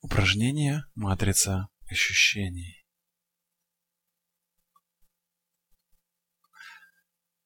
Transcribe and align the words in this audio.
Упражнение 0.00 0.82
«Матрица 0.94 1.68
ощущений». 1.90 2.84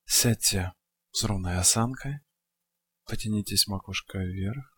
Сядьте 0.05 0.73
с 1.11 1.25
ровной 1.25 1.59
осанкой, 1.59 2.21
потянитесь 3.05 3.67
макушкой 3.67 4.27
вверх 4.27 4.75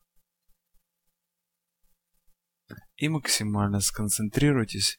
и 2.96 3.08
максимально 3.08 3.80
сконцентрируйтесь 3.80 4.98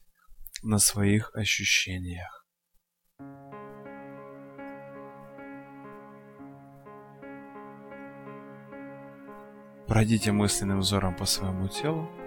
на 0.61 0.77
своих 0.77 1.35
ощущениях. 1.35 2.45
Пройдите 9.87 10.31
мысленным 10.31 10.79
взором 10.79 11.15
по 11.15 11.25
своему 11.25 11.67
телу 11.69 12.26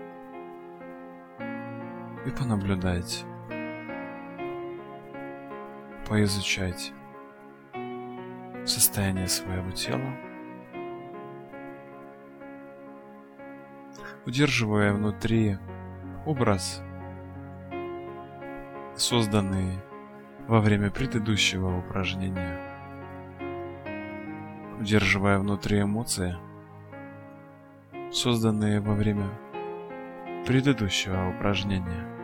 и 2.30 2.32
понаблюдайте, 2.32 3.25
поизучайте 6.08 6.93
состояние 8.64 9.26
своего 9.26 9.71
тела, 9.72 10.16
удерживая 14.26 14.93
внутри 14.93 15.58
образ, 16.24 16.82
созданный 18.94 19.80
во 20.46 20.60
время 20.60 20.90
предыдущего 20.90 21.79
упражнения, 21.79 22.60
удерживая 24.79 25.38
внутри 25.38 25.82
эмоции, 25.82 26.36
созданные 28.12 28.80
во 28.80 28.94
время 28.94 29.29
предыдущего 30.46 31.30
упражнения. 31.30 32.19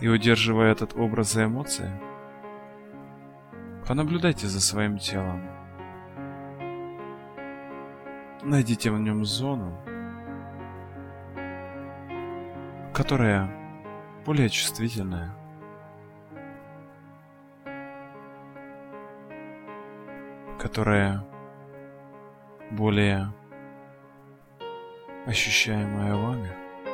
И 0.00 0.08
удерживая 0.08 0.72
этот 0.72 0.94
образ 0.96 1.36
и 1.36 1.44
эмоции, 1.44 1.90
понаблюдайте 3.86 4.46
за 4.46 4.60
своим 4.60 4.98
телом. 4.98 5.42
Найдите 8.42 8.90
в 8.90 8.98
нем 9.00 9.24
зону, 9.24 9.76
которая 12.92 13.50
более 14.24 14.48
чувствительная. 14.48 15.34
которая 20.58 21.24
более 22.72 23.32
ощущаемая 25.26 26.14
вами 26.16 26.50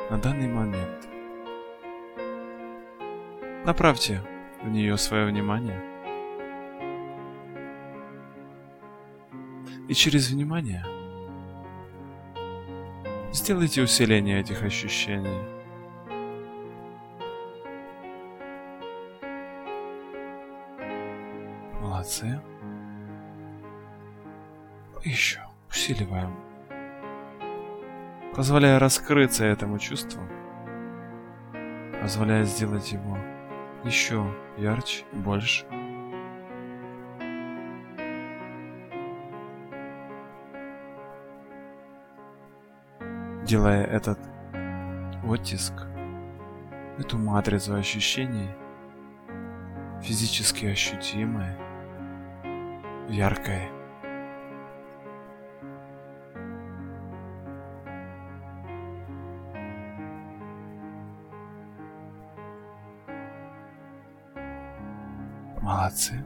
на 0.09 0.17
данный 0.19 0.47
момент. 0.47 1.12
Направьте 3.65 4.21
в 4.61 4.67
нее 4.67 4.97
свое 4.97 5.25
внимание. 5.25 5.81
И 9.87 9.93
через 9.93 10.29
внимание 10.29 10.85
сделайте 13.31 13.81
усиление 13.81 14.41
этих 14.41 14.63
ощущений. 14.63 15.39
Молодцы. 21.79 22.41
Еще 25.05 25.39
усиливаем. 25.69 26.35
Позволяя 28.35 28.77
раскрыться 28.77 29.45
этому 29.45 29.79
чувству, 29.79 30.21
позволяя 32.01 32.43
сделать 32.43 32.91
его 32.91 33.17
еще 33.83 34.25
ярче, 34.57 35.03
больше. 35.11 35.65
Делая 43.45 43.83
этот 43.83 44.19
оттиск, 45.25 45.73
эту 46.97 47.17
матрицу 47.17 47.75
ощущений, 47.75 48.49
физически 50.01 50.65
ощутимой, 50.67 51.55
яркой, 53.09 53.69
Молодцы. 65.63 66.25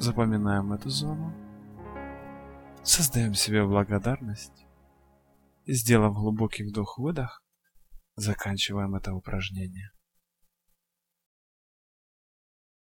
Запоминаем 0.00 0.72
эту 0.72 0.90
зону. 0.90 1.32
Создаем 2.82 3.32
себе 3.34 3.64
благодарность. 3.64 4.66
И 5.64 5.74
сделав 5.74 6.12
глубокий 6.14 6.64
вдох-выдох, 6.64 7.44
заканчиваем 8.16 8.96
это 8.96 9.14
упражнение. 9.14 9.92